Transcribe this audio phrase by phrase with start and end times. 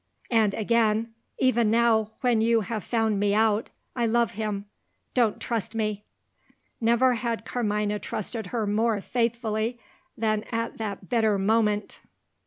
[0.31, 4.65] And, again: "Even now, when you have found me out, I love him.
[5.13, 6.05] Don't trust me."
[6.81, 9.79] Never had Carmina trusted her more faithfully
[10.17, 11.99] than at that bitter moment!